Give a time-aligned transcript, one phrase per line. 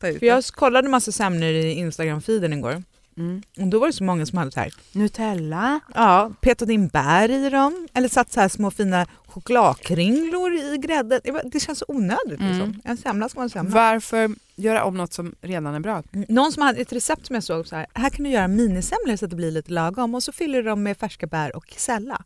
[0.00, 2.82] Ta ut För jag kollade massa semlor i Instagram-feeden igår
[3.16, 3.42] mm.
[3.60, 5.80] och då var det så många som hade så här, Nutella.
[5.94, 11.20] ja, petat in bär i dem eller satt så här små fina chokladkringlor i grädden.
[11.24, 12.52] Det var- Det känns så onödigt Mm.
[12.52, 12.80] liksom.
[12.84, 13.74] En semla ska vara en semla.
[13.74, 16.02] Varför göra om något som redan är bra?
[16.28, 19.16] Någon som hade ett recept som jag såg så här, här kan du göra minisemlor
[19.16, 21.64] så att det blir lite lagom och så fyller du dem med färska bär och
[21.70, 22.22] kesella.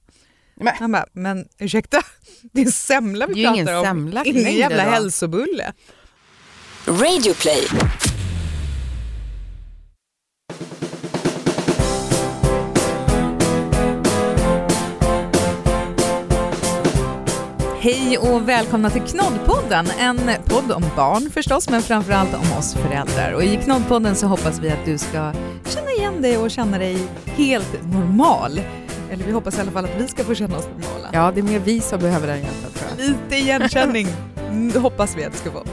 [0.55, 2.03] Men- Han bara, men ursäkta,
[2.53, 3.85] det är semla vi pratar om.
[3.85, 5.73] semla Ingen jävla hälsobulle.
[6.87, 7.67] Radioplay.
[17.81, 23.33] Hej och välkomna till Knoddpodden, en podd om barn förstås, men framförallt om oss föräldrar.
[23.33, 25.33] Och i Knoddpodden så hoppas vi att du ska
[25.65, 28.61] känna igen dig och känna dig helt normal.
[29.11, 31.09] Eller vi hoppas i alla fall att vi ska få känna oss normala.
[31.13, 33.07] Ja, det är mer vi som behöver den hjälpen tror jag.
[33.09, 34.09] Lite igenkänning
[34.51, 35.65] mm, hoppas vi att du ska få.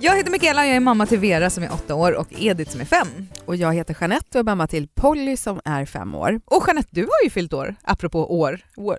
[0.00, 2.70] Jag heter Mikaela och jag är mamma till Vera som är åtta år och Edith
[2.70, 3.08] som är fem.
[3.44, 6.40] Och jag heter Jeanette och är mamma till Polly som är fem år.
[6.44, 8.60] Och Jeanette, du har ju fyllt år, apropå år.
[8.76, 8.98] År.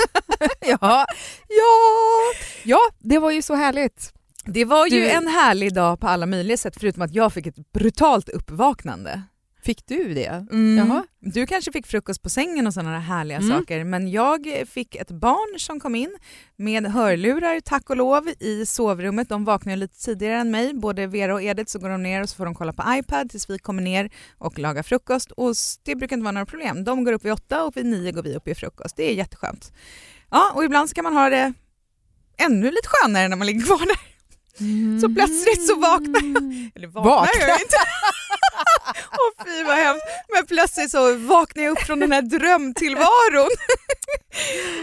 [0.60, 1.06] ja, ja,
[2.64, 4.12] ja, det var ju så härligt.
[4.46, 7.46] Det var ju Du- en härlig dag på alla möjliga sätt förutom att jag fick
[7.46, 9.22] ett brutalt uppvaknande.
[9.64, 10.46] Fick du det?
[10.50, 10.78] Mm.
[10.88, 11.04] Jaha.
[11.20, 13.50] Du kanske fick frukost på sängen och sådana härliga Mm.
[13.58, 16.14] saker men jag fick ett barn som kom in
[16.56, 19.28] med hörlurar tack och lov i sovrummet.
[19.28, 22.28] De vaknar lite tidigare än mig, både Vera och Edith så går de ner och
[22.28, 25.94] så får de kolla på iPad tills vi kommer ner och lagar frukost och det
[25.96, 26.84] brukar inte vara några problem.
[26.84, 28.96] De går upp vid åtta och vid nio går vi upp i frukost.
[28.96, 29.72] Det är jätteskönt.
[30.30, 31.52] Ja, och ibland ska man ha det
[32.38, 34.14] ännu lite skönare när man ligger kvar där.
[35.00, 36.70] Så plötsligt så vaknar jag.
[36.74, 37.48] Eller vaknar Vaknar.
[37.48, 37.76] jag inte.
[39.12, 40.04] Åh fy vad hemskt.
[40.34, 43.50] Men plötsligt så vaknar jag upp från den här drömtillvaron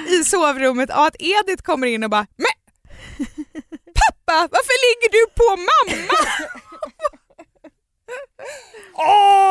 [0.07, 2.45] i sovrummet av att Edith kommer in och bara Men
[3.93, 6.13] pappa, varför ligger du på mamma?
[8.97, 9.50] Åh!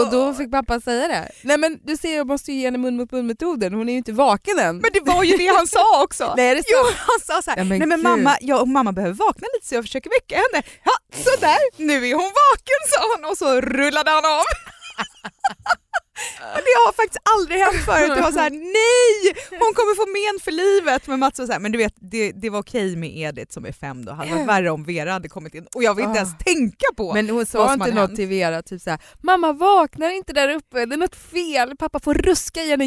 [0.00, 1.30] Och då fick pappa säga det.
[1.42, 3.92] Nej men du ser jag måste ju ge henne mun mot mun metoden, hon är
[3.92, 4.76] ju inte vaken än.
[4.76, 6.34] Men det var ju det han sa också.
[6.36, 6.62] Nej, det?
[6.68, 9.46] Jo, han sa så här, Ja, men nej men mamma, jag och mamma behöver vakna
[9.54, 10.62] lite så jag försöker väcka henne.
[10.84, 10.92] Ja,
[11.24, 14.44] sådär, nu är hon vaken sa han och så rullade han av.
[16.54, 18.12] Och det har faktiskt aldrig hänt förut.
[18.16, 18.50] Det var så här,
[18.80, 21.06] nej, hon kommer få men för livet.
[21.06, 23.64] Men Mats var så här, men du vet, det, det var okej med Edith som
[23.66, 24.10] är fem då.
[24.12, 25.66] Det hade varit värre om Vera hade kommit in.
[25.74, 26.22] Och jag vill inte Ah.
[26.22, 30.32] ens tänka på Men hon sa inte något till Vera, typ såhär “mamma vaknar inte
[30.32, 32.84] där uppe, det är något fel, pappa får ruska i henne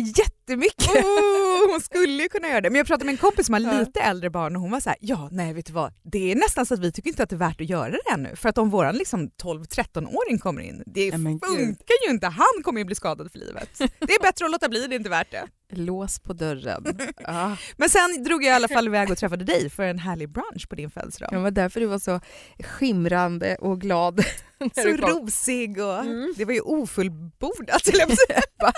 [0.48, 0.88] jättemycket”.
[1.06, 2.70] Oh, hon skulle ju kunna göra det.
[2.70, 3.80] Men jag pratade med en kompis som har Ja.
[3.80, 6.36] lite äldre barn och hon var så här, ja nej vet du vad, det är
[6.36, 8.36] nästan så att vi tycker inte att det är värt att göra det ännu.
[8.36, 11.14] För att om våran liksom 12-13-åring kommer in, det gud.
[11.14, 13.70] funkar ju inte, han kommer ju bli skadad för livet.
[13.78, 15.48] Det är bättre att låta bli, det är inte värt det.
[15.76, 16.86] Lås på dörren.
[17.20, 17.58] Ja.
[17.78, 20.70] Men sen drog jag i alla fall iväg och träffade dig för en härlig brunch
[20.70, 21.30] på din födelsedag.
[21.32, 22.20] Det var därför du var så
[22.60, 24.26] skimrande och glad.
[24.76, 26.34] Så rosig och Mm.
[26.38, 28.16] det var ju ofullbordat höll jag på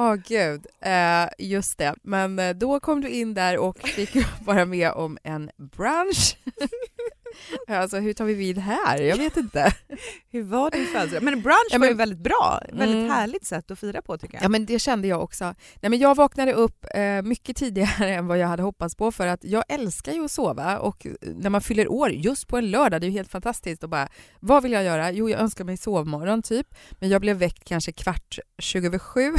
[0.00, 1.94] att oh, Ja gud, eh, just det.
[2.02, 6.36] Men eh, då kom du in där och fick vara med om en brunch.
[7.68, 8.98] alltså hur tar vi vid här?
[9.02, 9.72] Jag vet inte.
[10.30, 11.22] Hur var din födelsedag?
[11.22, 13.10] Men brunch Ja, var ju men- väldigt bra, väldigt Mm.
[13.10, 14.44] härligt sätt att fira på tycker jag.
[14.44, 15.44] Ja men det kände jag också.
[15.80, 19.26] Nej, men jag vaknade upp eh, mycket tidigare än vad jag hade hoppats på för
[19.26, 22.70] att jag älskar ju att sova och eh, när man fyller år just på en
[22.70, 24.08] lördag, det är ju helt fantastiskt och bara
[24.40, 25.10] vad vill jag göra?
[25.10, 29.32] Jo jag önskar mig sovmorgon typ men jag blev väckt kanske kvart 20 över sju.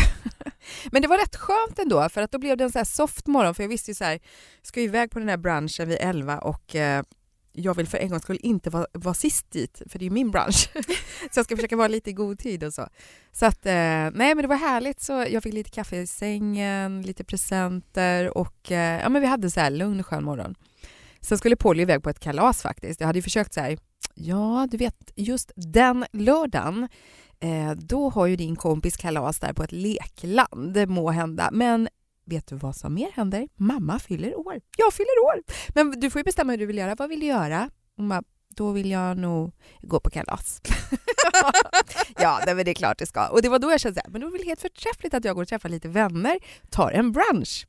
[0.91, 3.27] men det var rätt skönt ändå för att då blev det en så här soft
[3.27, 4.19] morgon för jag visste ju så här,
[4.61, 7.03] ska iväg på den här brunchen vid 11 och eh,
[7.53, 10.31] jag vill för en gångs skull inte vara, vara sist dit, för det är min
[10.31, 10.69] bransch.
[11.31, 12.87] så jag ska försöka vara lite i god tid och så.
[13.31, 15.01] Så att, eh, nej men det var härligt.
[15.01, 19.51] Så jag fick lite kaffe i sängen, lite presenter och eh, ja, men vi hade
[19.51, 20.55] så här lugn skön morgon.
[21.21, 22.99] Sen skulle Polly iväg på ett kalas faktiskt.
[22.99, 23.77] Jag hade försökt så här,
[24.15, 26.87] ja du vet just den lördagen
[27.39, 31.49] eh, då har ju din kompis kalas där på ett lekland, må hända.
[31.51, 31.87] Men
[32.31, 33.47] vet du vad som mer händer?
[33.55, 34.61] Mamma fyller år.
[34.77, 35.43] Jag fyller år.
[35.75, 36.95] Men du får ju bestämma hur du vill göra.
[36.95, 37.69] Vad vill du göra?
[37.97, 38.23] Hon bara,
[38.55, 39.51] då vill jag nog
[39.81, 40.61] gå på kalas.
[42.17, 43.27] ja, nej, men det är klart det ska.
[43.27, 45.41] Och det var då jag kände att det var väl helt förträffligt att jag går
[45.41, 46.39] och träffar lite vänner,
[46.69, 47.67] tar en brunch.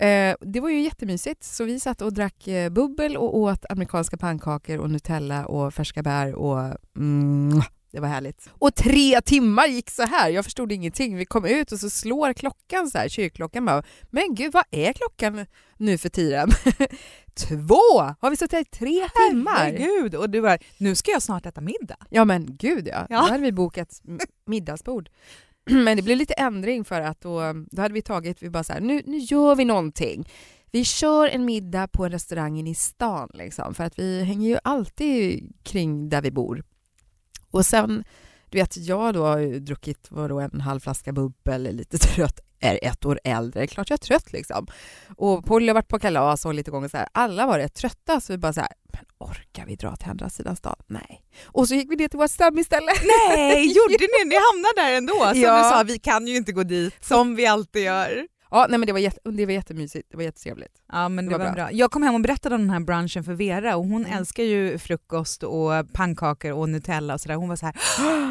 [0.00, 4.16] Eh, det var ju jättemysigt, så vi satt och drack eh, bubbel och åt amerikanska
[4.16, 8.50] pannkakor och Nutella och färska bär och mm, det var härligt.
[8.52, 10.30] Och tre timmar gick så här.
[10.30, 11.16] Jag förstod ingenting.
[11.16, 13.82] Vi kom ut och så slår klockan så här, kyrkklockan bara.
[14.10, 15.46] Men gud, vad är klockan
[15.76, 16.50] nu för tiden?
[17.34, 18.14] Två!
[18.20, 19.56] Har vi suttit här i tre timmar?
[19.56, 21.96] Herregud, och du bara, nu ska jag snart äta middag.
[22.10, 23.06] Ja men gud ja.
[23.10, 23.20] Ja.
[23.20, 24.02] Då hade vi bokat
[24.46, 25.08] middagsbord.
[25.70, 27.40] Men det blev lite ändring för att då,
[27.70, 30.28] då hade vi tagit, vi bara så här, nu, nu gör vi någonting.
[30.70, 34.48] vi kör en middag på en restaurang inne i stan liksom, för att vi hänger
[34.48, 36.62] ju alltid kring där vi bor.
[37.50, 38.04] Och sen,
[38.50, 42.78] du vet, jag då har ju druckit vadå, en halv flaska bubbel, lite trött, är
[42.82, 44.66] ett år äldre, klart jag är trött liksom.
[45.16, 48.20] Och Polly har varit på kalas och lite gånger så här, alla var rätt trötta
[48.20, 50.76] så vi bara så här, men orkar vi dra till andra sidan stan?
[50.86, 51.22] Nej.
[51.46, 52.92] Och så gick vi ner till vårt stammisställe.
[53.28, 54.24] Nej, gjorde ni?
[54.28, 55.14] Ni hamnade där ändå?
[55.32, 55.56] Som Ja.
[55.62, 58.26] du sa, vi kan ju inte gå dit som vi alltid gör.
[58.50, 60.72] Ja, nej men det var, jätte, det var jättemysigt, det var jättetrevligt.
[60.92, 61.72] Ja men det, Det var var bra.
[61.72, 64.18] Jag kom hem och berättade om den här brunchen för Vera och hon Mm.
[64.18, 67.34] älskar ju frukost och pannkakor och Nutella och sådär.
[67.36, 67.74] Hon var så här,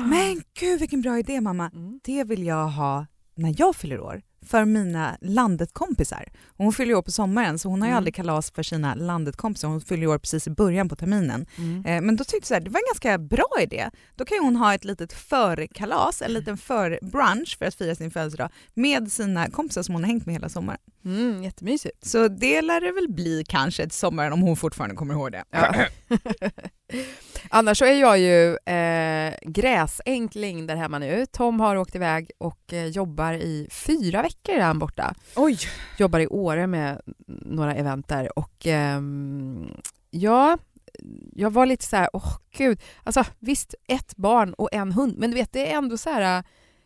[0.10, 1.72] men gud vilken bra idé mamma.
[1.74, 2.00] Mm.
[2.04, 3.06] Det vill jag ha
[3.36, 6.26] när jag fyller år för mina landet-kompisar.
[6.58, 7.98] Hon fyller ju år på sommaren så hon har ju Mm.
[7.98, 9.68] aldrig kalas för sina landet-kompisar.
[9.68, 11.46] Hon fyller ju år precis i början på terminen.
[11.58, 11.86] Mm.
[11.86, 13.90] Eh, Men då tyckte jag här, det var en ganska bra idé.
[14.16, 18.12] Då kan ju hon ha ett litet förkalas, en liten förbrunch för att fira sin
[18.12, 20.80] födelsedag med sina kompisar som hon har hängt med hela sommaren.
[21.08, 22.06] Mm, jättemysigt.
[22.06, 25.44] Så det lär det väl bli kanske till sommaren om hon fortfarande kommer ihåg det.
[25.50, 25.74] Ja.
[27.50, 31.26] Annars så är jag ju eh, gräsänkling där hemma nu.
[31.32, 35.16] Tom har åkt iväg och eh, jobbar i fyra veckor är han borta.
[35.36, 35.58] Oj!
[35.98, 39.70] Jobbar i Åre med några event där och ehm,
[40.10, 40.58] ja,
[41.34, 45.32] jag var lite så här, åh gud, alltså visst ett barn och en hund, men
[45.32, 46.44] du vet det är ändå så här,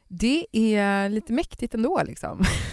[0.07, 2.43] det är lite mäktigt ändå liksom.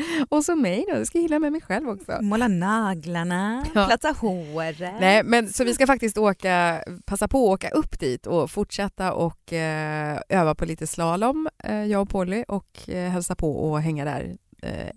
[0.28, 2.18] och så mig då, jag ska gilla med mig själv också.
[2.20, 3.86] Måla naglarna, Ja.
[3.86, 4.94] platsa håret.
[5.00, 9.12] Nej, men så vi ska faktiskt åka, passa på att åka upp dit och fortsätta
[9.12, 13.80] och eh, öva på lite slalom, eh, jag och Polly, och eh, hälsa på och
[13.80, 14.36] hänga där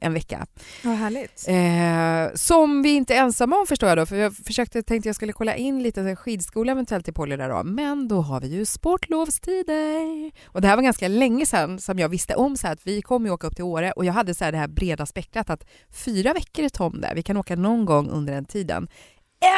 [0.01, 0.45] en vecka.
[0.83, 1.45] Vad härligt.
[1.47, 5.15] Eh, som vi inte är ensamma om förstår jag då, för jag försökte, tänkte jag
[5.15, 8.65] skulle kolla in lite skidskola eventuellt till Polly där då, men då har vi ju
[8.65, 10.31] sportlovstider.
[10.45, 13.01] Och det här var ganska länge sedan som jag visste om så här att vi
[13.01, 15.49] kommer ju åka upp till Åre och jag hade så här det här breda spektrat
[15.49, 15.63] att
[15.93, 18.87] fyra veckor är Tom där, vi kan åka någon gång under den tiden.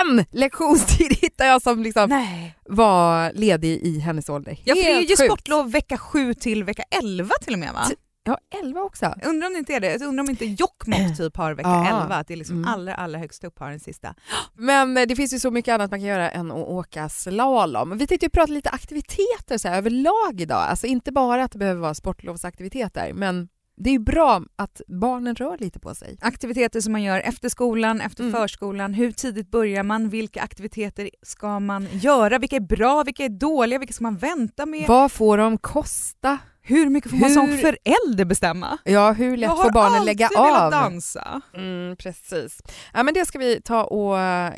[0.08, 2.56] En lektionstid hittade jag som liksom Nej.
[2.66, 4.58] var ledig i hennes ålder.
[4.64, 5.32] Ja, för det är Helt ju sjukt.
[5.32, 7.84] sportlov vecka 7 till vecka 11 till och med va?
[7.90, 9.14] T- Ja, elva också.
[9.22, 10.02] Jag undrar om det inte är det.
[10.06, 12.02] Undrar om inte Jokkmokk typ har vecka Ja.
[12.04, 12.70] 11, att det är liksom Mm.
[12.70, 14.16] allra, allra högst upp har den sista.
[14.54, 17.98] Men eh, det finns ju så mycket annat man kan göra än att åka slalom.
[17.98, 20.58] Vi tänkte ju prata lite aktiviteter så här, överlag idag.
[20.70, 25.58] Alltså inte bara att det behöver vara sportlovsaktiviteter, men det är bra att barnen rör
[25.58, 26.18] lite på sig.
[26.22, 28.34] Aktiviteter som man gör efter skolan, efter Mm.
[28.36, 33.30] förskolan, hur tidigt börjar man, vilka aktiviteter ska man göra, vilka är bra, vilka är
[33.30, 36.38] dåliga, vilka ska man vänta med, Vad får de kosta?
[36.64, 38.78] Hur mycket får man som förälder bestämma?
[38.84, 40.72] Ja, hur lätt får barnen lägga alltid velat av?
[40.72, 41.42] dansa.
[41.56, 42.62] Mm, precis.
[42.94, 44.54] Ja, men det ska vi ta och eh,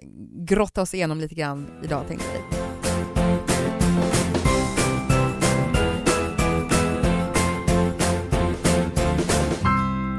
[0.48, 2.58] grotta oss igenom lite grann idag tänkte vi.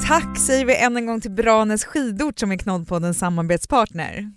[0.08, 4.32] Tack säger vi än en gång till Branäs skidort som är Knoddpoddens samarbetspartner.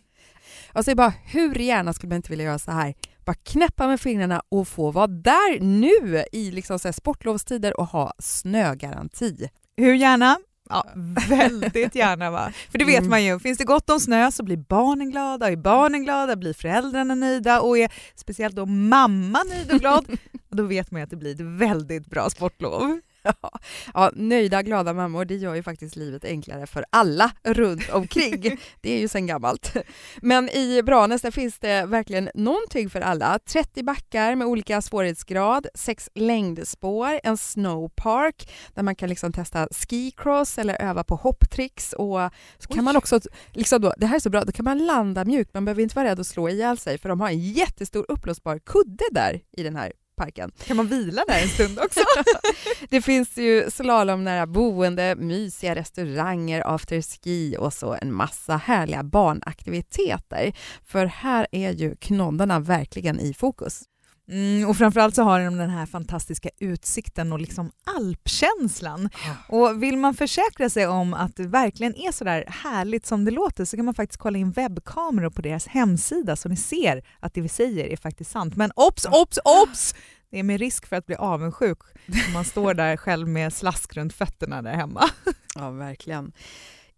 [0.73, 2.93] Jag säger bara, hur gärna skulle man inte vilja göra så här?
[3.27, 8.13] Bara knäppa med fingrarna och få vara där nu i liksom så sportlovstider och ha
[8.19, 9.49] snögaranti.
[9.77, 10.37] Hur gärna?
[10.69, 10.85] Ja,
[11.29, 12.51] väldigt gärna va?
[12.71, 13.09] För det vet Mm.
[13.09, 16.53] man ju, finns det gott om snö så blir barnen glada, är barnen glada blir
[16.53, 20.05] föräldrarna nöjda och är speciellt då mamma nöjd och glad,
[20.49, 22.99] då vet man ju att det blir ett väldigt bra sportlov.
[23.41, 23.59] Ja,
[23.93, 28.41] ja, nöjda, glada mammor, det gör ju faktiskt livet enklare för alla runt omkring.
[28.81, 29.73] Det är ju sen gammalt.
[30.21, 33.39] Men i Branäs finns det verkligen någonting för alla.
[33.39, 40.57] 30 backar med olika svårighetsgrad, sex längdspår, en snowpark där man kan liksom testa skicross
[40.57, 42.19] eller öva på hopptricks och
[42.57, 42.83] så kan Oj.
[42.83, 43.19] man också,
[43.51, 45.95] liksom då, det här är så bra, då kan man landa mjukt, man behöver inte
[45.95, 49.63] vara rädd att slå ihjäl sig för de har en jättestor uppblåsbar kudde där i
[49.63, 50.51] den här parken.
[50.65, 51.99] Kan man vila där en stund också?
[52.89, 60.53] Det finns ju slalomnära boende, mysiga restauranger, afterski och så en massa härliga barnaktiviteter.
[60.85, 63.83] För här är ju knoddarna verkligen i fokus.
[64.31, 69.09] Mm, och framförallt så har de den här fantastiska utsikten och liksom alpkänslan.
[69.49, 73.31] Och vill man försäkra sig om att det verkligen är så där härligt som det
[73.31, 77.33] låter så kan man faktiskt kolla in webbkameror på deras hemsida så ni ser att
[77.33, 78.55] det vi säger är faktiskt sant.
[78.55, 79.95] Men obs, obs, obs!
[80.31, 81.79] Det är med risk för att bli avundsjuk
[82.27, 85.09] om man står där själv med slask runt fötterna där hemma.
[85.55, 86.31] Ja, verkligen.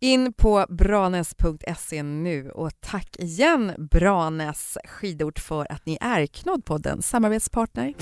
[0.01, 7.94] In på branes.se nu och tack igen Branes skidort för att ni är Knoddpoddens samarbetspartner.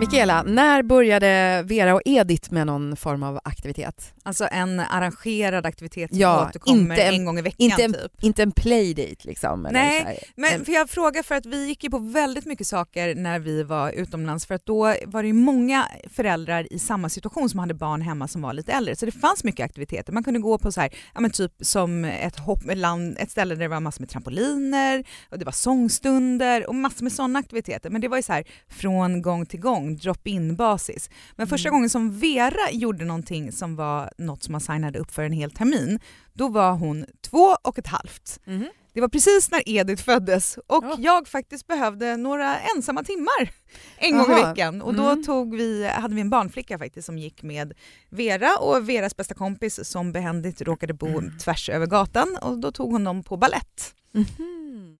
[0.00, 4.14] Mikaela, när började Vera och Edith med någon form av aktivitet?
[4.22, 8.24] Alltså en arrangerad aktivitet som Ja, återkommer en- en gång i veckan inte en- typ.
[8.24, 9.68] Inte en playdate liksom?
[9.72, 10.18] Nej, här.
[10.36, 13.38] Men En- för jag frågar för att vi gick ju på väldigt mycket saker när
[13.38, 17.58] vi var utomlands för att då var det ju många föräldrar i samma situation som
[17.60, 18.96] hade barn hemma som var lite äldre.
[18.96, 20.12] Så det fanns mycket aktiviteter.
[20.12, 23.54] Man kunde gå på så här, ja men typ som ett, hopp, land, ett ställe
[23.54, 27.90] där det var massor med trampoliner och det var sångstunder och massor med sådana aktiviteter.
[27.90, 31.10] Men det var ju så här från gång till gång, drop-in basis.
[31.36, 31.76] Men första Mm.
[31.78, 35.50] gången som Vera gjorde någonting som var något som man signade upp för en hel
[35.50, 36.00] termin,
[36.32, 38.40] då var hon två och ett halvt.
[38.44, 38.68] Mhm.
[38.92, 40.96] Det var precis när Edith föddes och Ja.
[40.98, 43.50] jag faktiskt behövde några ensamma timmar
[43.96, 44.48] en gång i Aha.
[44.50, 44.82] veckan.
[44.82, 45.24] Och då Mm.
[45.24, 47.72] tog vi, hade vi en barnflicka faktiskt som gick med
[48.10, 51.38] Vera och Veras bästa kompis som behändigt råkade bo Mm.
[51.38, 53.94] tvärs över gatan och då tog hon dem på ballett.
[54.12, 54.50] Mhm.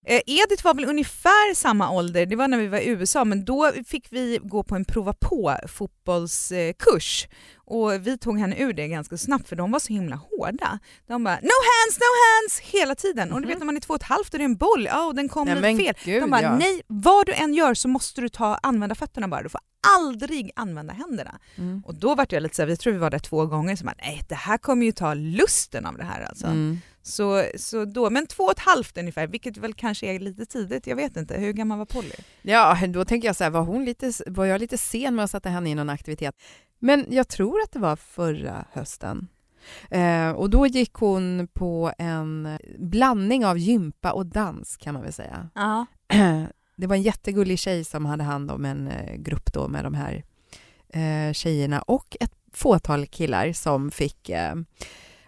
[0.06, 3.44] Eh, Edith var väl ungefär samma ålder, det var när vi var i USA, men
[3.44, 7.28] då fick vi gå på en prova på fotbollskurs.
[7.66, 10.78] Och vi tog henne ur det ganska snabbt för de var så himla hårda.
[11.06, 13.32] De bara “no hands, no hands” hela tiden.
[13.32, 14.84] Och du vet när man är två och ett halvt och det är en boll,
[14.90, 15.94] ja och den kom Nej, lite men fel.
[16.04, 16.56] gud, De bara ja.
[16.56, 19.60] “nej, vad du än gör så måste du ta, använda fötterna bara, du får
[19.96, 21.38] aldrig använda händerna”.
[21.56, 21.82] Mm.
[21.86, 23.94] Och då var jag lite såhär, jag tror vi var där två gånger, så man,
[23.98, 26.46] nej det här kommer ju ta lusten av det här alltså.
[26.46, 26.78] Mm.
[27.02, 30.86] Så, så då, men två och ett halvt ungefär, vilket väl kanske är lite tidigt,
[30.86, 31.36] jag vet inte.
[31.36, 32.14] Hur gammal var Polly?
[32.42, 35.30] Ja, då tänker jag så här, var, hon lite, var jag lite sen med att
[35.30, 36.34] sätta henne i någon aktivitet?
[36.78, 39.28] Men jag tror att det var förra hösten.
[39.90, 45.12] Eh, och då gick hon på en blandning av gympa och dans kan man väl
[45.12, 45.48] säga.
[45.54, 45.86] Ja.
[46.76, 49.94] Det var en jättegullig tjej som hade hand om en eh, grupp då med de
[49.94, 50.24] här
[50.88, 54.54] eh, tjejerna och ett fåtal killar som fick eh,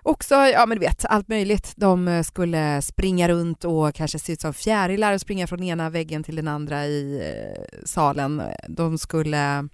[0.03, 1.73] också, ja men du vet, allt möjligt.
[1.77, 5.91] De eh, skulle springa runt och kanske se ut som fjärilar och springa från ena
[5.91, 8.43] väggen till den andra i eh, salen.
[8.69, 9.69] De skulle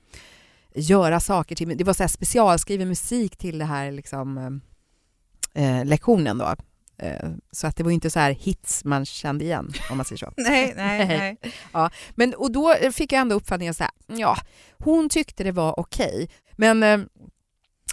[0.74, 4.60] göra saker till, det var så här specialskriven musik till det här liksom,
[5.54, 6.54] eh, lektionen då.
[7.02, 10.18] Eh, så att det var inte så här hits man kände igen om man säger
[10.18, 10.32] så.
[10.36, 11.36] Nej, nej,
[11.72, 11.90] nej.
[12.14, 14.36] Men, och då fick jag ändå uppfattningen så här, ja,
[14.78, 16.30] hon tyckte det var okej.
[16.56, 17.00] Men eh,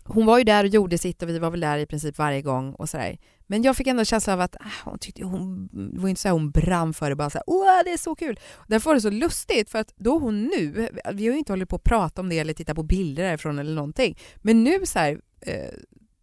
[0.03, 2.41] hon var ju där och gjorde sitt och vi var väl där i princip varje
[2.41, 3.17] gång och sådär.
[3.47, 6.27] Men jag fick ändå känslan av att ah, hon tyckte hon, det var inte så
[6.27, 8.39] här hon brann för det, bara så här, åh det är så kul.
[8.67, 11.69] Därför var det så lustigt för att då hon nu, vi har ju inte hållit
[11.69, 14.99] på att prata om det eller titta på bilder därifrån eller någonting, men nu så
[14.99, 15.73] här, eh,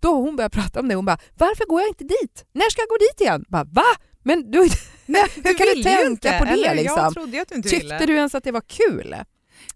[0.07, 2.45] då hon började prata om det, hon bara, varför går jag inte dit?
[2.53, 3.45] När ska jag gå dit igen?
[3.49, 3.91] Bara, va?
[4.23, 4.59] Men du,
[5.07, 6.75] nej hur kan du vill ju tänka inte, på det eller?
[6.75, 7.13] liksom?
[7.15, 7.69] Du inte ville.
[7.69, 9.17] Tyckte du ens att det var kul?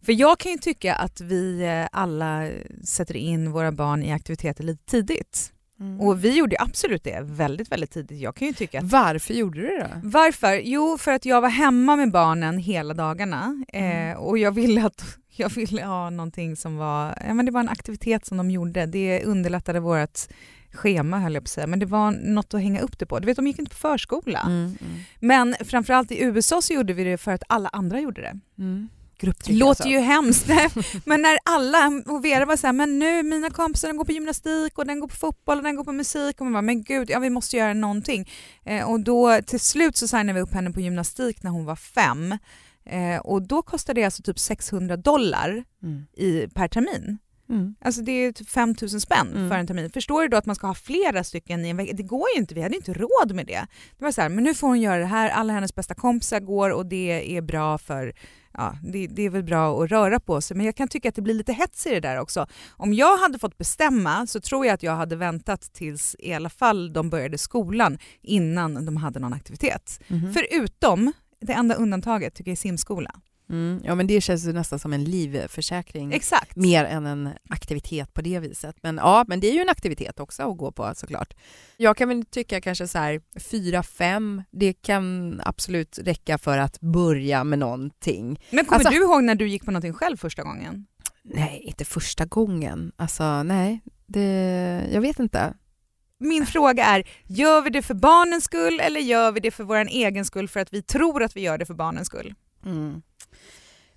[0.02, 2.48] För jag kan ju tycka att vi eh, alla
[2.84, 5.52] sätter in våra barn i aktiviteter lite tidigt.
[5.80, 6.00] Mm.
[6.00, 8.20] Och vi gjorde absolut det väldigt, väldigt tidigt.
[8.20, 10.00] Jag kan ju tycka att Varför gjorde du det då?
[10.08, 10.60] Varför?
[10.64, 15.04] Jo, för att jag var hemma med barnen hela dagarna eh, och jag ville, att,
[15.30, 18.86] jag ville ha någonting som var, ja, men det var en aktivitet som de gjorde.
[18.86, 20.18] Det underlättade vårt
[20.72, 23.18] schema höll jag på att säga, men det var något att hänga upp det på.
[23.18, 24.40] Du vet, de gick inte på förskola.
[24.40, 28.20] Mm, mm, Men framförallt i USA så gjorde vi det för att alla andra gjorde
[28.20, 28.38] det.
[28.58, 28.88] mm.
[29.20, 29.88] Det Grupptryck låter alltså.
[29.88, 30.46] ju hemskt,
[31.04, 34.12] men när alla, och Vera var så här, men nu mina kompisar den går på
[34.12, 36.82] gymnastik och den går på fotboll och den går på musik och man bara, men
[36.82, 38.30] gud, ja vi måste göra någonting.
[38.64, 41.76] Eh, och då till slut så signade vi upp henne på gymnastik när hon var
[41.76, 42.38] fem
[42.90, 46.06] eh, och då kostade det alltså typ 600 dollar Mm.
[46.16, 47.18] i, per termin.
[47.48, 47.74] Mm.
[47.80, 49.48] Alltså det är typ 5 000 spänn Mm.
[49.50, 49.90] för en termin.
[49.90, 51.92] Förstår du då att man ska ha flera stycken i en vecka?
[51.96, 53.66] Det går ju inte, vi hade inte råd med det.
[53.98, 56.40] Det var så här, men nu får hon göra det här, alla hennes bästa kompisar
[56.40, 58.12] går och det är bra för
[58.52, 61.14] Ja, det, det är väl bra att röra på sig men jag kan tycka att
[61.14, 62.46] det blir lite hets i det där också.
[62.70, 66.50] Om jag hade fått bestämma så tror jag att jag hade väntat tills i alla
[66.50, 70.00] fall de började skolan innan de hade någon aktivitet.
[70.08, 70.32] Mhm.
[70.32, 73.10] Förutom, det enda undantaget tycker jag är simskola.
[73.50, 73.80] Mm.
[73.84, 76.12] Ja men det känns ju nästan som en livförsäkring.
[76.12, 76.56] Exakt.
[76.56, 78.76] Mer än en aktivitet på det viset.
[78.82, 81.34] Men ja, men det är ju en aktivitet också att gå på såklart.
[81.76, 86.80] Jag kan väl tycka kanske så här fyra, fem, det kan absolut räcka för att
[86.80, 88.40] börja med någonting.
[88.50, 90.86] Men kommer Alltså- du ihåg när du gick på någonting själv första gången?
[91.22, 92.92] Nej, inte första gången.
[92.96, 95.54] Alltså nej, det, jag vet inte.
[96.22, 99.76] Min fråga är, gör vi det för barnens skull eller gör vi det för vår
[99.76, 102.34] egen skull för att vi tror att vi gör det för barnens skull?
[102.64, 103.02] Mm.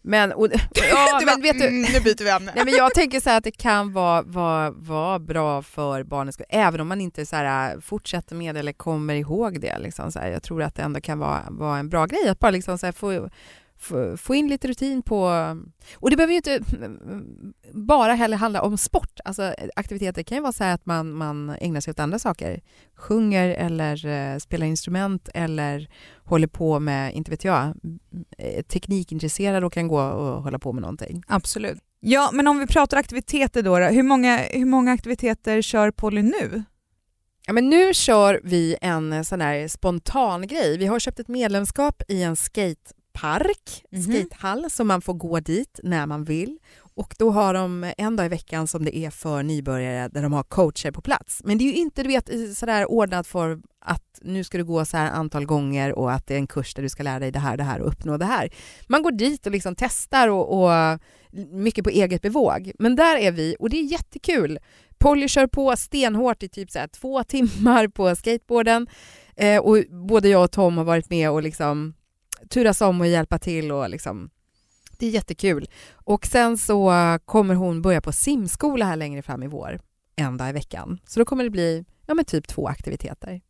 [0.05, 0.47] Men, och,
[0.91, 2.51] ja, men vet du, nu byter vi ämne.
[2.55, 6.35] Nej, men jag tänker så här att det kan vara, vara, vara bra för barnens
[6.35, 9.79] skull, även om man inte så här, fortsätter med det eller kommer ihåg det.
[9.79, 10.31] Liksom, så här.
[10.31, 12.85] Jag tror att det ändå kan vara, vara en bra grej att bara liksom, så
[12.85, 13.29] här, få,
[14.17, 15.27] få, in lite rutin på...
[15.95, 16.59] Och det behöver ju inte
[17.73, 19.19] bara heller handla om sport.
[19.25, 22.61] Alltså, aktiviteter kan ju vara så här att man, man ägnar sig åt andra saker.
[22.95, 25.89] Sjunger eller eh, spelar instrument eller
[26.23, 27.73] håller på med, inte vet jag,
[28.37, 31.23] eh, teknikintresserad och kan gå och hålla på med någonting.
[31.27, 31.79] Absolut.
[31.99, 36.21] Ja, men om vi pratar aktiviteter då, då hur, många, hur många aktiviteter kör Polly
[36.21, 36.63] nu?
[37.47, 40.77] Ja, men nu kör vi en sån här spontan grej.
[40.77, 42.35] Vi har köpt ett medlemskap i en
[43.17, 44.03] skatepark, Mhm.
[44.03, 46.57] skatehall, så man får gå dit när man vill.
[46.95, 50.33] Och då har de en dag i veckan som det är för nybörjare där de
[50.33, 51.41] har coacher på plats.
[51.43, 54.85] Men det är ju inte du vet, sådär ordnat för att nu ska du gå
[54.85, 57.31] så här antal gånger och att det är en kurs där du ska lära dig
[57.31, 58.49] det här, det här och uppnå det här.
[58.87, 60.99] Man går dit och liksom testar och, och
[61.51, 62.71] mycket på eget bevåg.
[62.79, 64.59] Men där är vi och det är jättekul.
[64.97, 68.87] Polly kör på stenhårt i typ så två timmar på skateboarden
[69.35, 69.77] eh, och
[70.07, 71.93] både jag och Tom har varit med och liksom
[72.49, 74.29] turas om och hjälpa till och liksom
[74.99, 75.69] det är jättekul.
[75.93, 79.79] Och sen så eh, kommer hon börja på simskola här längre fram i vår,
[80.15, 80.99] en dag i veckan.
[81.05, 83.41] Så då kommer det bli ja, men typ två aktiviteter.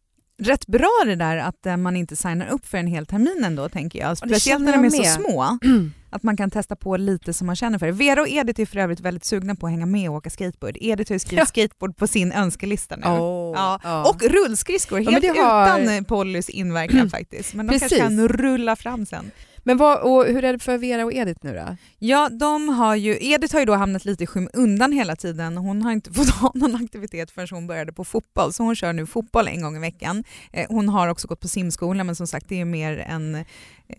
[0.43, 3.69] Rätt bra det där att eh, man inte signar upp för en hel termin ändå
[3.69, 4.17] tänker jag.
[4.17, 5.57] Speciellt när de är så små.
[6.09, 7.91] Att man kan testa på lite som man känner för.
[7.91, 10.77] Vera och Edith är för övrigt väldigt sugna på att hänga med och åka skateboard.
[10.81, 11.45] Edith har ju skrivit Ja.
[11.45, 13.07] skateboard på sin önskelista nu.
[13.07, 14.09] Oh, Ja.
[14.09, 17.53] Och rullskridskor, Ja, helt det har- utan Pollys inverkan faktiskt.
[17.53, 18.03] Men de kanske Precis.
[18.03, 19.31] kan rulla fram sen.
[19.63, 21.77] Men vad, och hur är det för Vera och Edith nu då?
[21.99, 25.57] Ja, de har ju, Edith har ju då hamnat lite i skymundan hela tiden.
[25.57, 28.93] Hon har inte fått ha någon aktivitet förrän hon började på fotboll, så hon kör
[28.93, 30.23] nu fotboll en gång i veckan.
[30.51, 33.45] Eh, hon har också gått på simskola, men som sagt det är mer en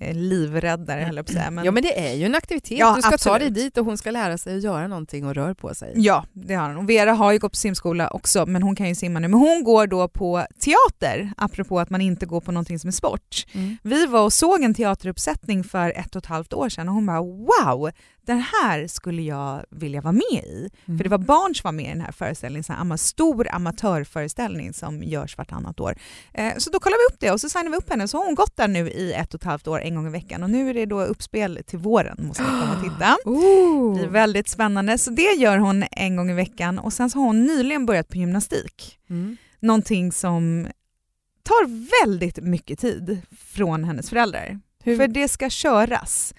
[0.01, 1.51] livräddare höll jag på att säga.
[1.51, 3.55] Men, Ja men det är ju en aktivitet, Ja, du ska ta absolut.
[3.55, 5.93] dig dit och hon ska lära sig att göra någonting och rör på sig.
[5.97, 6.77] Ja, det har hon.
[6.77, 9.29] Och Vera har ju gått på simskola också, men hon kan ju simma nu.
[9.29, 12.93] Men hon går då på teater, apropå att man inte går på någonting som är
[12.93, 13.47] sport.
[13.53, 13.77] Mm.
[13.83, 17.07] Vi var och såg en teateruppsättning för ett och ett halvt år sedan och hon
[17.07, 17.91] bara wow,
[18.27, 20.71] den här skulle jag vilja vara med i.
[20.87, 20.99] Mm.
[20.99, 24.73] För det var barn som var med i den här föreställningen, en ama- stor amatörföreställning
[24.73, 25.97] som görs vartannat år.
[26.35, 28.09] Eh, så då kollade vi upp det och så signade vi upp henne.
[28.09, 30.11] Så har hon gått där nu i ett och ett halvt år, en gång i
[30.11, 30.43] veckan.
[30.43, 33.17] Och nu är det då uppspel till våren, måste ni komma och titta.
[33.25, 33.95] Det Oh.
[33.95, 34.99] blir väldigt spännande.
[34.99, 38.09] Så det gör hon en gång i veckan och sen så har hon nyligen börjat
[38.09, 38.99] på gymnastik.
[39.11, 39.37] Mm.
[39.61, 40.67] Någonting som
[41.43, 41.67] tar
[42.05, 44.61] väldigt mycket tid från hennes föräldrar.
[44.85, 46.35] Hur- För det ska köras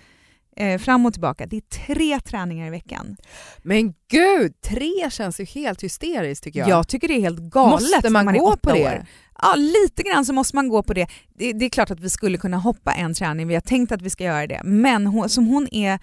[0.56, 1.46] eh, fram och tillbaka.
[1.46, 3.18] Det är tre träningar i veckan.
[3.64, 6.70] Men gud, tre känns ju helt hysteriskt tycker jag.
[6.70, 8.84] Jag tycker det är helt galet Måste man man gå på det?
[8.86, 9.06] år.
[9.42, 11.08] Ja, lite grann så måste man gå på det.
[11.38, 11.54] det.
[11.54, 14.10] Det är klart att vi skulle kunna hoppa en träning, vi har tänkt att vi
[14.10, 14.62] ska göra det.
[14.64, 16.00] Men hon, som hon är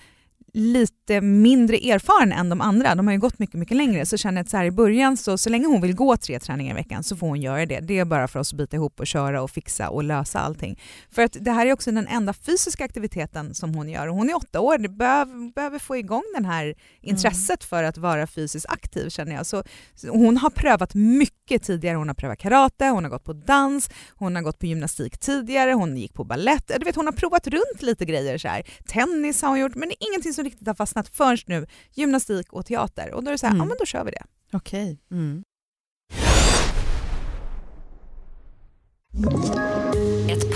[0.55, 4.39] lite mindre erfaren än de andra, de har ju gått mycket, mycket längre, så känner
[4.39, 6.75] jag att så här i början, så, så länge hon vill gå tre träningar i
[6.75, 7.81] veckan så får hon göra det.
[7.81, 10.81] Det är bara för oss att bita ihop och köra och fixa och lösa allting.
[11.11, 14.07] För att det här är också den enda fysiska aktiviteten som hon gör.
[14.07, 17.99] Och hon är åtta år, det behöver, behöver få igång det här intresset för att
[17.99, 19.47] vara fysiskt aktiv känner jag.
[19.47, 19.63] Så,
[19.95, 21.97] så hon har prövat mycket tidigare.
[21.97, 25.73] Hon har prövat karate, hon har gått på dans, hon har gått på gymnastik tidigare,
[25.73, 26.71] hon gick på ballett.
[26.79, 28.39] Du vet, hon har provat runt lite grejer.
[28.39, 28.63] Så här.
[28.87, 31.67] Tennis har hon gjort, men det är ingenting som riktigt har fastnat förrän nu.
[31.95, 33.15] Gymnastik och teater.
[33.15, 33.61] Och då är det så här, Mm.
[33.61, 34.25] ja men då kör vi det.
[34.53, 34.99] Okej.
[35.11, 35.45] Mm.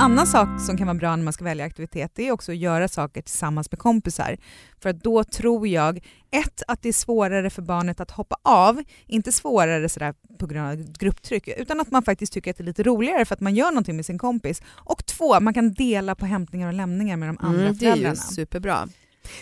[0.00, 2.58] annan sak som kan vara bra när man ska välja aktivitet det är också att
[2.58, 4.36] göra saker tillsammans med kompisar.
[4.82, 5.96] För att då tror jag,
[6.30, 10.68] ett, att det är svårare för barnet att hoppa av, inte svårare sådär på grund
[10.68, 13.54] av grupptryck, utan att man faktiskt tycker att det är lite roligare för att man
[13.54, 14.62] gör någonting med sin kompis.
[14.66, 17.88] Och två, man kan dela på hämtningar och lämningar med de andra Mm, det är
[17.88, 18.16] ju föräldrarna.
[18.16, 18.88] superbra.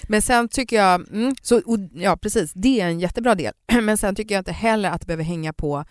[0.09, 3.53] Men sen tycker jag, mm, så, och, ja precis, det är en jättebra del.
[3.83, 5.85] Men sen tycker jag inte heller att det behöver hänga på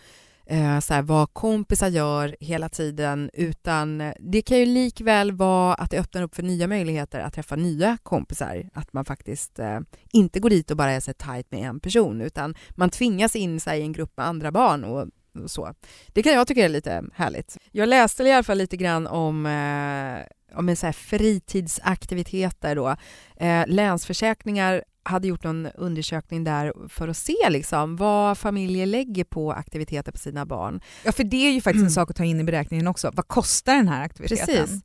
[0.50, 5.92] eh, så här, vad kompisar gör hela tiden, utan det kan ju likväl vara att
[5.92, 8.70] det öppnar upp för nya möjligheter att träffa nya kompisar.
[8.74, 9.80] Att man faktiskt eh,
[10.12, 13.60] inte går dit och bara är så tajt med en person, utan man tvingas in
[13.60, 15.08] så här, i en grupp med andra barn och
[15.44, 15.74] och så.
[16.08, 17.58] Det kan jag tycka är lite härligt.
[17.72, 22.96] Jag läste i alla fall lite grann om, eh, om en så här fritidsaktiviteter då.
[23.38, 29.52] Eh, Länsförsäkringar hade gjort någon undersökning där för att se liksom vad familjer lägger på
[29.52, 30.82] aktiviteter på sina barn.
[31.04, 33.12] Ja, för det är ju faktiskt en sak att ta in i beräkningen också.
[33.14, 34.46] Vad kostar den här aktiviteten?
[34.46, 34.84] Precis.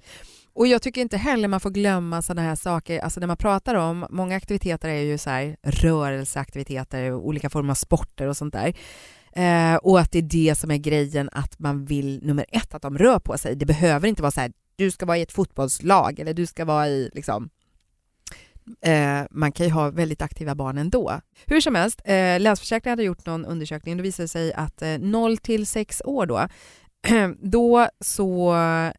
[0.55, 3.75] Och jag tycker inte heller man får glömma sådana här saker, alltså när man pratar
[3.75, 8.75] om, många aktiviteter är ju så här rörelseaktiviteter, olika former av sporter och sånt där.
[9.33, 12.83] Eh, och att det är det som är grejen, att man vill nummer ett, att
[12.83, 13.57] de rör på sig.
[13.57, 16.65] Det behöver inte vara så här, du ska vara i ett fotbollslag eller du ska
[16.65, 17.51] vara i liksom
[18.83, 21.21] Eh, man kan ju ha väldigt aktiva barn ändå.
[21.47, 23.97] Hur som helst, eh, Länsförsäkringen hade gjort någon undersökning.
[23.97, 26.49] Det visade sig att eh, 0 till 6 år då,
[27.41, 28.93] då så eh,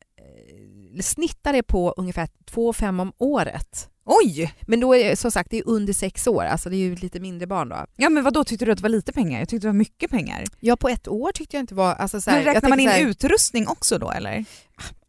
[1.01, 3.89] snittar det på ungefär 2,5 om året.
[4.05, 4.53] Oj!
[4.61, 6.95] Men då är det som sagt det är under sex år, alltså det är ju
[6.95, 7.85] lite mindre barn då.
[7.95, 9.39] Ja men vad då tyckte du att det var lite pengar?
[9.39, 10.43] Jag tyckte det var mycket pengar.
[10.59, 11.93] Ja, på ett år tyckte jag inte var...
[11.93, 14.45] Alltså, så här, men räknar man in här, utrustning också då eller?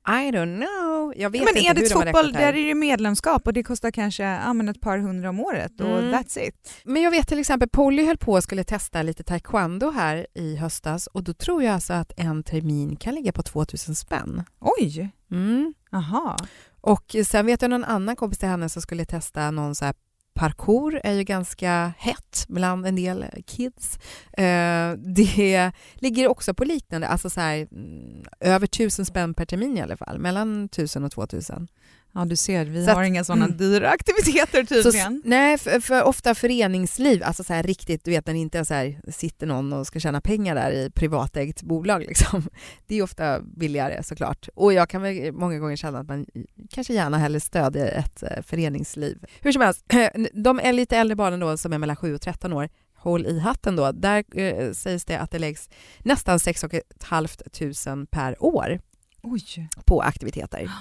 [0.06, 1.14] I don't know.
[1.16, 3.62] Jag vet men inte hur Ediths de har fotboll, där är det medlemskap och det
[3.62, 6.14] kostar kanske men ett par hundra om året och Mm.
[6.14, 6.72] that's it.
[6.84, 10.56] Men jag vet till exempel Polly höll på och skulle testa lite taekwondo här i
[10.56, 14.42] höstas och då tror jag alltså att en termin kan ligga på 2000 spänn.
[14.60, 15.10] Oj!
[15.30, 15.74] Mm.
[15.92, 16.36] Aha.
[16.80, 19.94] Och sen vet jag någon annan kompis till henne som skulle testa någon så här
[20.34, 23.98] Parkour är ju ganska hett bland en del kids.
[24.32, 29.78] Eh, det ligger också på liknande, alltså så här, mm, över tusen spänn per termin
[29.78, 31.68] i alla fall, mellan tusen och två tusen.
[32.16, 33.56] Ja du ser, vi Så har att- inga sådana mm.
[33.56, 35.22] dyra aktiviteter Så, tydligen.
[35.24, 38.64] nej, för, för ofta föreningsliv, alltså så här riktigt, du vet när det inte är
[38.64, 42.48] så här, sitter någon och ska tjäna pengar där i privatägt bolag liksom.
[42.86, 44.48] Det är ofta billigare såklart.
[44.54, 46.26] Och jag kan väl många gånger känna att man
[46.70, 49.24] kanske gärna hellre stödjer ett eh, föreningsliv.
[49.40, 49.84] Hur som helst,
[50.32, 53.38] de är lite äldre barnen då som är mellan 7 och 13 år, håll i
[53.40, 56.64] hatten då, där eh, sägs det att det läggs nästan 6
[57.10, 58.80] 500 per år
[59.22, 59.68] Oj.
[59.84, 60.70] på aktiviteter.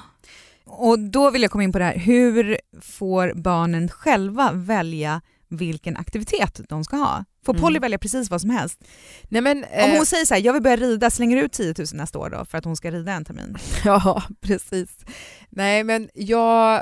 [0.65, 5.97] Och då vill jag komma in på det här, hur får barnen själva välja vilken
[5.97, 7.25] aktivitet de ska ha?
[7.45, 7.61] Får Mm.
[7.61, 8.83] Polly välja precis vad som helst?
[9.29, 11.73] Nej men, Om eh, hon säger så här, jag vill börja rida, slänger ut 10
[11.77, 13.57] 000 nästa år då för att hon ska rida en termin?
[13.85, 14.89] Ja, precis.
[15.49, 16.81] Nej, men jag...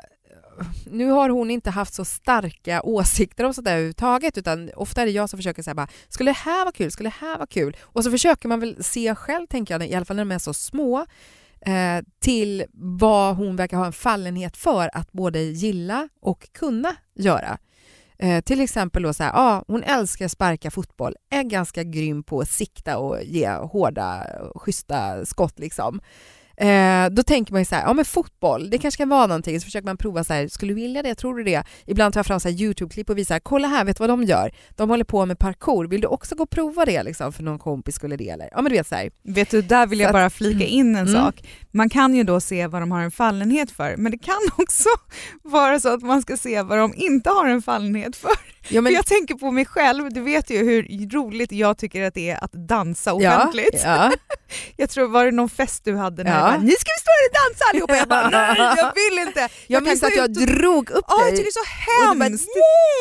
[0.86, 5.06] Nu har hon inte haft så starka åsikter om sånt där överhuvudtaget utan ofta är
[5.06, 7.48] det jag som försöker säga bara skulle det här vara kul, skulle det här vara
[7.48, 7.78] kul?
[7.82, 10.40] Och så försöker man väl se själv, tänker jag, i alla fall när de är
[10.40, 11.06] så små,
[11.66, 17.58] eh, till vad hon verkar ha en fallenhet för att både gilla och kunna göra.
[18.20, 22.40] Eh, till exempel då så här, ah, hon älskar sparka fotboll, är ganska grym på
[22.40, 26.02] att sikta och ge hårda, schyssta skott liksom.
[26.62, 29.60] Eh, då tänker man ju så här, ja men fotboll, det kanske kan vara någonting.
[29.60, 31.16] Så försöker man prova så här, skulle du vilja det?
[31.16, 31.64] Tror du det?
[31.86, 34.52] Ibland tar jag fram så Youtube-klipp och visar, kolla här, vet du vad de gör?
[34.76, 37.34] De håller på med parkour, vill du också gå och prova det liksom?
[37.34, 38.50] För någon kompis skulle det eller?
[38.52, 39.10] Ja men du vet så här.
[39.24, 41.14] Vet du, där vill jag att- bara flika in en Mm.
[41.24, 41.44] sak.
[41.72, 44.90] Man kan ju då se vad de har en fallenhet för, men det kan också
[45.44, 48.32] vara så att man ska se vad de inte har en fallenhet för.
[48.70, 52.14] Ja, För jag tänker på mig själv, du vet ju hur roligt jag tycker att
[52.14, 53.82] det är att dansa offentligt.
[53.84, 54.12] Ja,
[54.78, 57.24] Jag tror, var det någon fest du hade när bara, ni ska vi stå här
[57.30, 57.96] och dansa allihopa?
[57.98, 59.50] Jag bara, nej jag vill inte.
[59.68, 61.32] jag kan minns att jag och- drog upp jag dig.
[61.32, 62.48] tycker det är så bara, hemskt!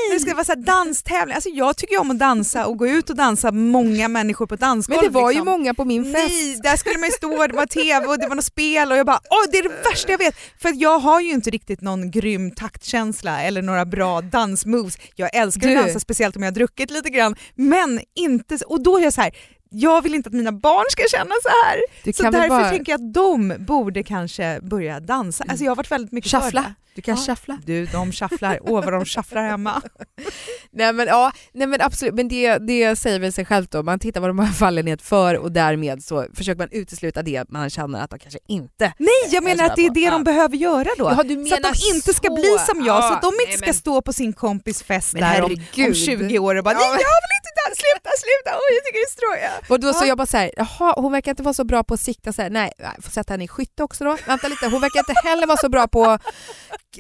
[0.09, 1.35] När det ska vara så här danstävling.
[1.35, 4.57] Alltså jag tycker ju om att dansa och gå ut och dansa många människor på
[4.57, 4.99] dansgolv.
[5.03, 5.49] Men det var ju liksom.
[5.53, 6.29] många på min fest.
[6.31, 8.97] Nej, där skulle man ju stå, det var tv och det var något spel och
[8.99, 10.35] jag bara åh det är det värsta jag vet.
[10.63, 14.95] För jag har ju inte riktigt någon grym taktkänsla eller några bra dansmoves.
[15.17, 15.77] Jag älskar Du.
[15.77, 19.13] att dansa speciellt om jag har druckit lite grann men inte, och då är jag
[19.13, 19.33] så här.
[19.73, 22.13] Jag vill inte att mina barn ska känna så här.
[22.13, 25.45] Så därför bara tänker jag att de borde kanske börja dansa.
[25.49, 26.61] Alltså jag har varit väldigt mycket för shuffla.
[26.61, 26.75] det.
[26.95, 27.23] Du kan Ja.
[27.27, 27.59] shuffla.
[27.67, 28.59] Du, de shufflar.
[28.63, 29.83] Åh vad de shufflar hemma.
[30.73, 33.83] Nej men, ja, nej men absolut, men det, det säger väl sig självt då.
[33.83, 37.71] Man tittar vad de har fallenhet för och därmed så försöker man utesluta det man
[37.71, 40.11] känner att de kanske inte Nej, jag menar att det är det Ja.
[40.11, 41.05] de behöver göra då.
[41.05, 42.35] Jaha, du så att de menar inte ska så.
[42.35, 44.83] bli som jag, så Ja, att de inte nej, ska men- stå på sin kompis
[44.83, 45.97] fest Men där om, om herregud.
[45.97, 49.11] 20 år och bara Ja, jag vill inte dansa, sluta, sluta, oj jag tycker det
[49.11, 49.51] är stråja.
[49.69, 50.09] Och då så Ja.
[50.09, 52.51] jag bara såhär, jaha hon verkar inte vara så bra på att sikta så här.
[52.51, 54.17] nej jag får sätta henne i skytte också då.
[54.27, 56.19] Vänta lite, hon verkar inte heller vara så bra på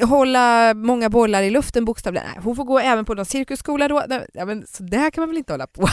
[0.02, 2.26] hålla många bollar i luften bokstavligen.
[2.34, 4.04] Nej, hon får gå även på någon cirkusskola då.
[4.08, 5.88] Nej, Ja, men så där kan man väl inte hålla på.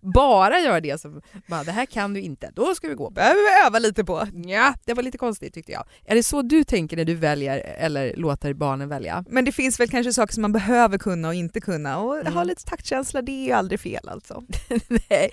[0.14, 3.10] Bara göra det som, bara, det här kan du inte, då ska vi gå.
[3.10, 4.26] behöver vi öva lite på.
[4.46, 5.84] Ja, det var lite konstigt tyckte jag.
[6.04, 9.24] Är det så du tänker när du väljer eller låter barnen välja?
[9.28, 12.32] Men det finns väl kanske saker som man behöver kunna och inte kunna och Mm.
[12.32, 14.42] ha lite taktkänsla det är ju aldrig fel alltså.
[15.10, 15.30] Nej.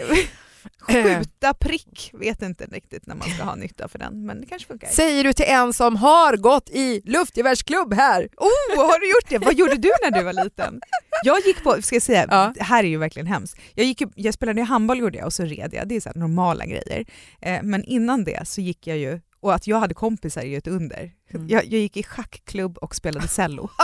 [0.79, 4.67] Skjuta prick, vet inte riktigt när man ska ha nytta för den men det kanske
[4.67, 4.87] funkar.
[4.87, 8.29] Säger du till en som har gått i luftgevärsklubb här.
[8.37, 9.37] Oh, har du gjort det?
[9.37, 10.81] Vad gjorde du när du var liten?
[11.23, 12.53] Jag gick på, ska jag säga, Ja.
[12.55, 13.57] det här är ju verkligen hemskt.
[13.75, 16.65] Jag, gick, jag spelade handboll gjorde jag och så red jag, det är så normala
[16.65, 17.05] grejer.
[17.41, 20.57] Eh, men innan det så gick jag ju, och att jag hade kompisar är ju
[20.57, 21.11] ett under.
[21.33, 21.47] Mm.
[21.49, 23.69] Jag, jag gick i schackklubb och spelade cello.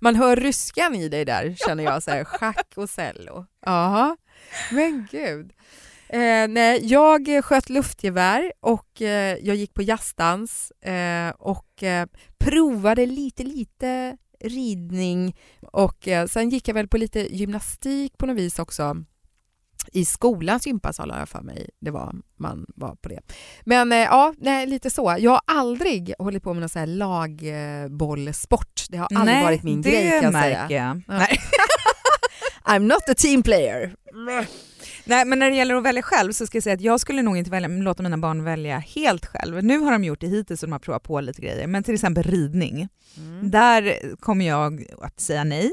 [0.00, 3.46] Man hör ryskan i dig där känner jag, så här, schack och cello.
[3.66, 4.16] Jaha,
[4.70, 5.52] men gud.
[6.08, 12.06] Eh, nej, jag sköt luftgevär och eh, jag gick på jazzdans eh, och eh,
[12.38, 15.36] provade lite, lite ridning
[15.72, 18.96] och eh, sen gick jag väl på lite gymnastik på något vis också.
[19.92, 23.20] I skolans gympasal har jag för mig det var man var på det.
[23.64, 25.16] Men eh, ja, nej, lite så.
[25.18, 28.84] Jag har aldrig hållit på med någon sån här lagbollsport.
[28.88, 30.66] Det har aldrig Nej, varit min det grej kan jag märker säga.
[30.70, 30.96] jag.
[31.06, 31.18] Ja.
[31.18, 31.38] Nej.
[32.64, 33.94] I'm not a team player.
[35.04, 37.22] Nej, men när det gäller att välja själv så ska jag säga att jag skulle
[37.22, 39.64] nog inte välja, låta mina barn välja helt själv.
[39.64, 41.94] Nu har de gjort det hittills och de har provat på lite grejer, men till
[41.94, 42.88] exempel ridning.
[43.16, 43.50] Mm.
[43.50, 45.72] Där kommer jag att säga nej.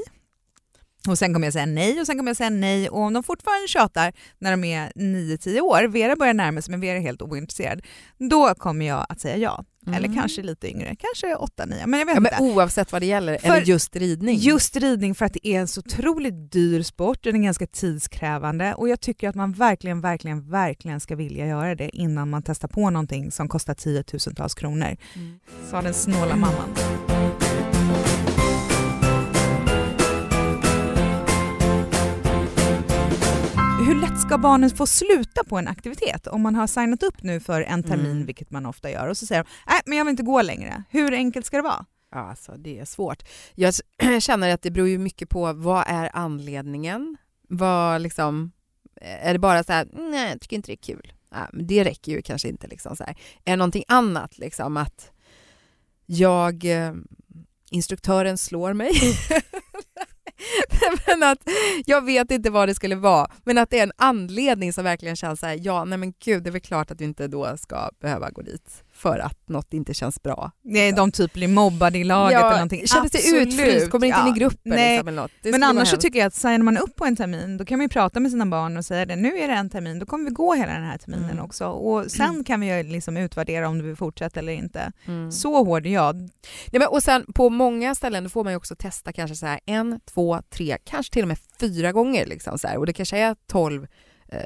[1.08, 3.22] Och sen kommer jag säga nej och sen kommer jag säga nej och om de
[3.22, 7.22] fortfarande tjatar när de är 9-10 år, Vera börjar närma sig men Vera är helt
[7.22, 7.82] ointresserad,
[8.18, 9.64] då kommer jag att säga ja.
[9.86, 9.98] Mm.
[9.98, 12.44] Eller kanske lite yngre, kanske 8-9, men jag vet Ja, men inte.
[12.44, 14.36] oavsett vad det gäller, För eller just ridning.
[14.36, 18.74] Just ridning för att det är en så otroligt dyr sport, den är ganska tidskrävande
[18.74, 22.68] och jag tycker att man verkligen, verkligen, verkligen ska vilja göra det innan man testar
[22.68, 24.96] på någonting som kostar tiotusentals kronor.
[25.14, 25.38] Mm.
[25.70, 27.09] Sa den snåla mamman.
[33.90, 37.40] Hur lätt ska barnen få sluta på en aktivitet om man har signat upp nu
[37.40, 38.26] för en termin, Mm.
[38.26, 40.82] vilket man ofta gör, och så säger de nej men jag vill inte gå längre.
[40.90, 41.84] Hur enkelt ska det vara?
[42.12, 43.22] Ja, alltså, det är svårt.
[43.54, 43.74] Jag
[44.22, 47.16] känner att det beror ju mycket på vad är anledningen?
[47.48, 48.52] Vad liksom,
[49.00, 51.12] är det bara så här, nej jag tycker inte det är kul.
[51.30, 52.66] Ja, men det räcker ju kanske inte.
[52.66, 53.16] Liksom så här.
[53.44, 55.10] Är det någonting annat, liksom att
[56.06, 56.92] jag, eh,
[57.70, 58.90] instruktören slår mig?
[61.06, 61.38] men att
[61.86, 65.16] jag vet inte vad det skulle vara, men att det är en anledning som verkligen
[65.16, 67.56] känns så här, ja nej men gud det är väl klart att du inte då
[67.56, 70.50] ska behöva gå dit för att något inte känns bra.
[70.62, 72.86] Nej, de typ blir mobbade i laget eller någonting.
[72.86, 74.34] Känner sig utfryst, kommer inte in i Ja.
[74.34, 74.92] gruppen Nej.
[74.92, 75.30] liksom, eller något.
[75.42, 77.84] Men annars så tycker jag att signar man upp på en termin då kan man
[77.84, 79.16] ju prata med sina barn och säga det.
[79.16, 81.44] Nu är det en termin, då kommer vi gå hela den här terminen Mm.
[81.44, 81.66] också.
[81.66, 84.92] Och sen kan vi liksom utvärdera om du vill fortsätta eller inte.
[85.06, 85.32] Mm.
[85.32, 86.16] Så hård är jag.
[86.16, 86.30] Nej,
[86.72, 90.00] men, och sen på många ställen får man ju också testa kanske så här en,
[90.14, 92.26] två, tre, kanske till och med fyra gånger.
[92.26, 92.76] Liksom så här.
[92.76, 93.86] Och det kanske är tolv
[94.28, 94.38] eh,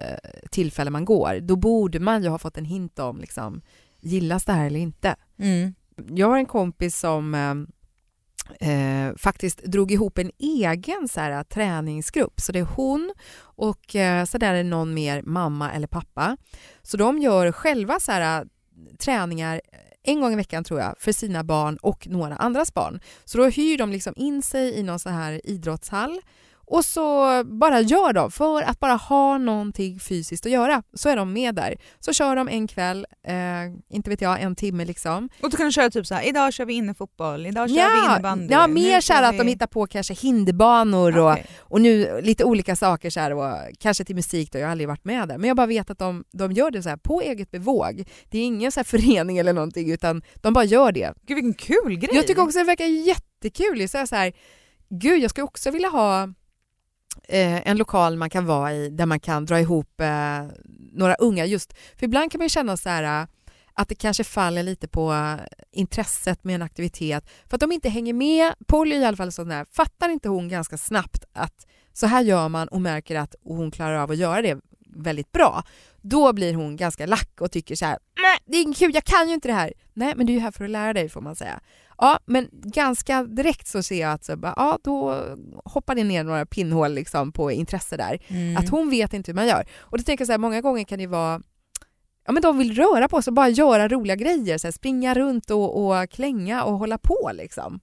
[0.51, 1.39] tillfällen man går.
[1.41, 3.63] Då borde man ju ha fått en hint om liksom,
[4.05, 5.17] gillas det här eller inte.
[5.39, 5.75] Mm.
[6.09, 7.35] Jag har en kompis som
[8.61, 12.41] eh, eh, faktiskt drog ihop en egen så här, träningsgrupp.
[12.41, 16.37] Så det är hon och eh, så där är någon mer mamma eller pappa.
[16.83, 18.47] Så de gör själva så här,
[18.99, 19.61] träningar
[20.03, 23.01] en gång i veckan tror jag för sina barn och några andras barn.
[23.25, 26.21] Så då hyr de liksom in sig i någon så här idrottshall
[26.67, 30.83] och så bara gör de för att bara ha någonting fysiskt att göra.
[30.95, 31.75] Så är de med där.
[32.01, 33.35] Så kör de en kväll, eh,
[33.97, 35.29] inte vet jag, en timme liksom.
[35.43, 37.81] Och då kan du köra typ så här, idag kör vi innefotboll, idag kör vi
[37.81, 38.47] Ja, innebandy.
[38.51, 41.47] ja mer så här att vi- de hittar på kanske hinderbanor och, Okej.
[41.61, 44.89] och nu lite olika saker så här och kanske till musik då, jag har aldrig
[44.89, 45.39] varit med där.
[45.39, 48.05] Men jag bara vet att de, de gör det så här på eget bevåg.
[48.31, 51.15] Det är ingen så här förening eller någonting utan de bara gör det.
[51.27, 52.11] Gud vilken kul grej!
[52.17, 53.89] Jag tycker också det verkar jättekul.
[53.89, 54.33] Så jag så här,
[54.89, 56.29] gud jag skulle också vilja ha
[57.29, 60.43] eh, en lokal man kan vara i där man kan dra ihop eh,
[60.93, 61.75] några unga just.
[61.97, 63.27] För ibland kan man ju känna så här eh,
[63.75, 65.37] att det kanske faller lite på eh,
[65.73, 68.55] intresset med en aktivitet för att de inte hänger med.
[68.67, 72.49] Polly i alla fall sån där, fattar inte hon ganska snabbt att så här gör
[72.49, 74.61] man och märker att hon klarar av att göra det
[74.97, 75.63] väldigt bra.
[76.01, 79.05] Då blir hon ganska lack och tycker så här, nej det är inget kul, jag
[79.05, 79.73] kan ju inte det här.
[79.93, 81.61] Nej men du är ju här för att lära dig får man säga.
[81.99, 85.25] Ja, men ganska direkt så ser jag att så bara, ja, då
[85.65, 88.19] hoppar det ner några pinnhål liksom på intresse där.
[88.29, 88.57] Mm.
[88.57, 89.69] Att hon vet inte hur man gör.
[89.79, 91.41] Och det tänker jag så här, många gånger kan det vara
[92.27, 95.15] Ja men de vill röra på sig och bara göra roliga grejer, så här, springa
[95.15, 97.81] runt och, och klänga och hålla på liksom.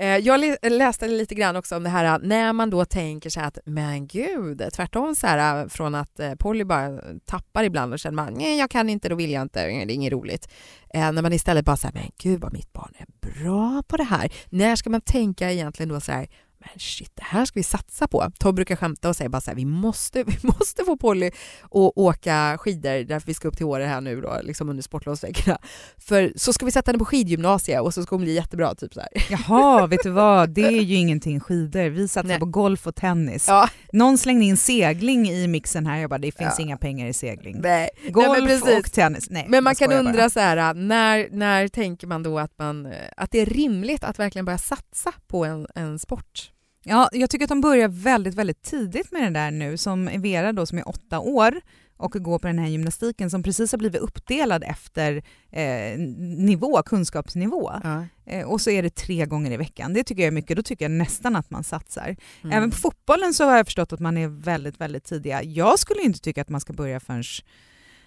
[0.00, 3.40] Eh, jag läste lite grann också om det här äh, när man då tänker så
[3.40, 7.92] här att men gud, tvärtom så här äh, från att äh, Polly bara tappar ibland
[7.92, 10.48] och känner man nej jag kan inte, då vill jag inte, det är inget roligt.
[10.94, 14.04] Eh, när man istället bara säger men gud vad mitt barn är bra på det
[14.04, 14.32] här.
[14.48, 16.28] När ska man tänka egentligen då så här
[16.72, 18.30] men shit, det här ska vi satsa på.
[18.38, 21.26] Tom brukar skämta och säga bara så här, vi måste, vi måste få Polly
[21.62, 25.58] att åka skidor därför vi ska upp till Åre här nu då, liksom under sportlovsveckorna.
[25.98, 28.94] För så ska vi sätta henne på skidgymnasiet och så ska hon bli jättebra, typ
[28.94, 29.08] så här.
[29.30, 30.50] Jaha, vet du vad?
[30.50, 31.88] Det är ju ingenting skidor.
[31.88, 32.38] Vi satsar Nej.
[32.38, 33.48] på golf och tennis.
[33.48, 35.98] Ja, Någon slängde in segling i mixen här.
[35.98, 36.64] Jag bara, det finns Ja.
[36.64, 37.60] inga pengar i segling.
[37.60, 37.88] nej.
[38.08, 39.30] Golf Nej, och tennis.
[39.30, 40.08] Nej, Men man kan skojar bara.
[40.10, 44.18] undra så här, när, när tänker man då att, man, att det är rimligt att
[44.18, 46.50] verkligen börja satsa på en, en sport?
[46.88, 49.76] Ja, jag tycker att de börjar väldigt, väldigt tidigt med det där nu.
[49.76, 51.60] Som Vera då som är åtta år
[51.96, 55.98] och går på den här gymnastiken som precis har blivit uppdelad efter eh,
[56.38, 57.72] nivå, kunskapsnivå.
[57.84, 58.06] Ja.
[58.26, 59.92] Eh, och så är det tre gånger i veckan.
[59.92, 60.56] Det tycker jag är mycket.
[60.56, 62.16] Då tycker jag nästan att man satsar.
[62.42, 62.56] Mm.
[62.56, 65.42] Även på fotbollen så har jag förstått att man är väldigt, väldigt tidiga.
[65.42, 67.24] Jag skulle inte tycka att man ska börja förrän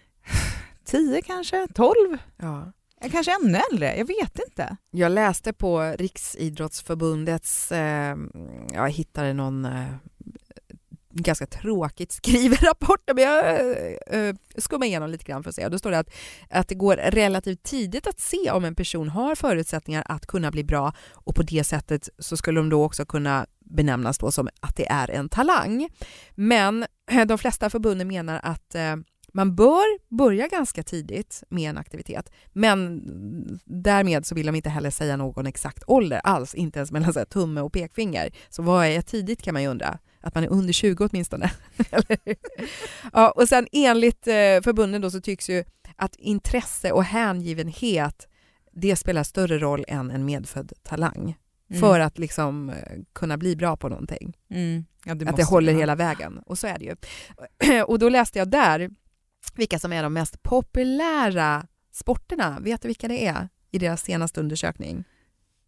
[0.86, 2.72] 10 kanske, 12, Ja
[3.10, 3.98] kanske ännu äldre.
[3.98, 4.78] Jag vet inte.
[4.92, 8.16] Jag läste på Riksidrottsförbundets, eh,
[8.74, 9.86] jag hittade någon eh,
[11.14, 13.60] ganska tråkigt skriven rapport, men jag
[14.08, 15.70] eh, skummar igenom lite grann för att se.
[15.70, 16.14] Då står det att,
[16.50, 20.64] att det går relativt tidigt att se om en person har förutsättningar att kunna bli
[20.64, 24.76] bra och på det sättet så skulle de då också kunna benämnas då som att
[24.76, 25.90] det är en talang.
[26.36, 28.96] Men eh, de flesta förbunden menar att eh,
[29.32, 33.02] man bör börja ganska tidigt med en aktivitet, men
[33.66, 37.26] därmed så vill de inte heller säga någon exakt ålder alls, inte ens mellan så
[37.26, 38.32] tumme och pekfinger.
[38.50, 40.00] Så vad är tidigt kan man ju undra?
[40.22, 41.52] Att man är under 20 åtminstone.
[43.14, 45.64] ja, och sen enligt eh, förbunden då så tycks ju
[45.96, 48.28] att intresse och hängivenhet
[48.72, 51.38] det spelar större roll än en medfödd talang
[51.70, 51.82] mm.
[51.82, 52.76] för att liksom eh,
[53.14, 54.38] kunna bli bra på någonting.
[54.50, 54.86] Mm.
[55.06, 56.40] Ja, det att det håller hela vägen.
[56.46, 56.96] Och så är det ju.
[57.88, 58.90] och då läste jag där
[59.56, 62.60] vilka som är de mest populära sporterna.
[62.60, 65.04] Vet du vilka det är i deras senaste undersökning?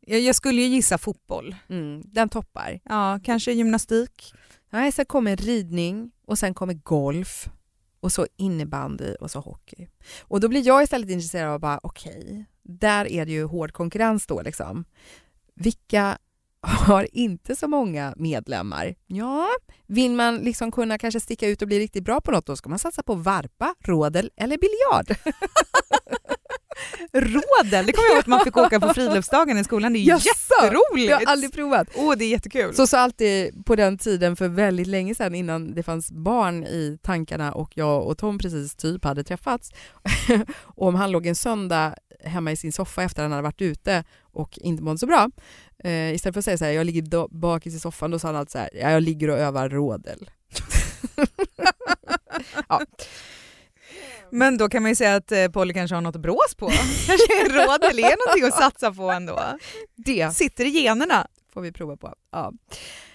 [0.08, 1.56] Jag skulle ju gissa fotboll.
[1.70, 2.80] Mm, den toppar.
[2.84, 4.34] Ja, kanske gymnastik.
[4.70, 7.50] Nej, sen kommer ridning och sen kommer golf
[8.00, 9.88] och så innebandy och så hockey.
[10.22, 13.72] Och då blir jag istället intresserad av bara okej, okay, där är det ju hård
[13.72, 14.86] konkurrens då liksom.
[15.56, 16.18] Vilka
[16.68, 18.96] har inte så många medlemmar.
[19.08, 19.48] Ja,
[19.88, 22.70] vill man liksom kunna kanske sticka ut och bli riktigt bra på något, då ska
[22.70, 25.36] man satsa på varpa, rådel eller biljard.
[27.14, 29.94] Rådel, det kommer jag ihåg att man fick åka på friluftsdagen i skolan.
[29.94, 31.10] Det är Jaså, jätteroligt!
[31.10, 31.88] Jag har aldrig provat.
[31.96, 32.74] Åh, oh, det är jättekul.
[32.74, 36.98] Så sa alltid på den tiden för väldigt länge sedan innan det fanns barn i
[37.02, 39.72] tankarna och jag och Tom precis typ hade träffats.
[40.56, 43.62] och om han låg en söndag hemma i sin soffa efter att han hade varit
[43.62, 45.30] ute och inte mådde så bra.
[45.84, 48.36] Eh, istället för att säga så här, jag ligger bakis i soffan, då sa han
[48.36, 50.30] alltid så här, ja, jag ligger och övar rådel.
[52.70, 52.82] ja.
[54.30, 56.70] Men då kan man ju säga att eh, Polly kanske har något brås på.
[57.08, 59.42] kanske rådel är någonting att satsa på ändå.
[59.96, 61.28] Det sitter i generna.
[61.54, 62.14] Får vi prova på.
[62.32, 62.54] Ja.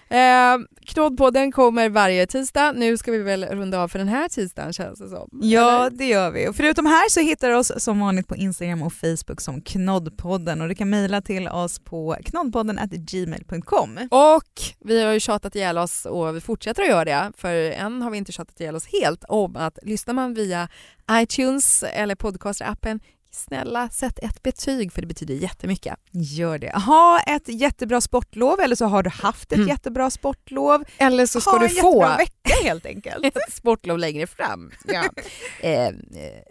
[0.09, 2.71] Eh, Knoddpodden kommer varje tisdag.
[2.71, 5.29] Nu ska vi väl runda av för den här tisdagen känns det som.
[5.41, 5.97] Ja, eller?
[5.97, 6.47] det gör vi.
[6.47, 10.61] Och förutom här så hittar du oss som vanligt på Instagram och Facebook som Knoddpodden
[10.61, 14.07] och du kan mejla till oss på knoddpodden gmail.com.
[14.11, 18.01] Och vi har ju tjatat ihjäl oss och vi fortsätter att göra det, för än
[18.01, 20.69] har vi inte tjatat ihjäl oss helt om att lyssnar man via
[21.11, 22.99] iTunes eller podcasterappen
[23.31, 25.95] snälla sätt ett betyg för det betyder jättemycket.
[26.11, 26.71] Gör det.
[26.71, 29.67] Ha ett jättebra sportlov eller så har du haft ett mm.
[29.67, 30.83] jättebra sportlov.
[30.97, 33.37] Eller så ska ha du få en vecka helt enkelt.
[33.49, 34.71] sportlov längre fram.
[34.85, 35.03] Ja.
[35.59, 35.87] eh,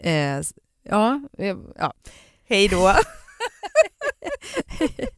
[0.00, 0.42] eh,
[0.82, 1.92] ja, eh, ja.
[2.48, 2.94] Hej då.